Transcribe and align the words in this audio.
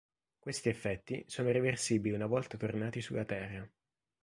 Questi 0.39 0.67
effetti 0.67 1.25
sono 1.27 1.51
reversibili 1.51 2.15
una 2.15 2.25
volta 2.25 2.57
tornati 2.57 3.01
sulla 3.01 3.23
Terra. 3.23 3.69